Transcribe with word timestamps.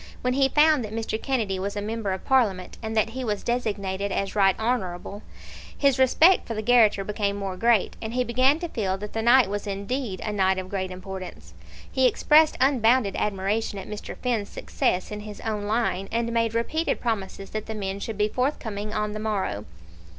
When 0.23 0.33
he 0.33 0.49
found 0.49 0.83
that 0.83 0.95
Mr. 0.95 1.21
Kennedy 1.21 1.59
was 1.59 1.75
a 1.75 1.79
member 1.81 2.11
of 2.11 2.25
Parliament, 2.25 2.75
and 2.81 2.97
that 2.97 3.11
he 3.11 3.23
was 3.23 3.43
designated 3.43 4.11
as 4.11 4.35
Right 4.35 4.59
Honourable, 4.59 5.21
his 5.77 5.99
respect 5.99 6.47
for 6.47 6.55
the 6.55 6.63
garrotter 6.63 7.03
became 7.05 7.35
more 7.35 7.55
great, 7.55 7.95
and 8.01 8.15
he 8.15 8.23
began 8.23 8.57
to 8.61 8.67
feel 8.67 8.97
that 8.97 9.13
the 9.13 9.21
night 9.21 9.47
was 9.47 9.67
indeed 9.67 10.19
a 10.21 10.33
night 10.33 10.57
of 10.57 10.69
great 10.69 10.89
importance. 10.89 11.53
He 11.91 12.07
expressed 12.07 12.57
unbounded 12.59 13.15
admiration 13.15 13.77
at 13.77 13.87
Mr. 13.87 14.17
Finn's 14.17 14.49
success 14.49 15.11
in 15.11 15.19
his 15.19 15.39
own 15.41 15.65
line, 15.65 16.07
and 16.11 16.31
made 16.33 16.55
repeated 16.55 16.99
promises 16.99 17.51
that 17.51 17.67
the 17.67 17.75
men 17.75 17.99
should 17.99 18.17
be 18.17 18.27
forthcoming 18.27 18.91
on 18.95 19.11
the 19.11 19.19
morrow. 19.19 19.65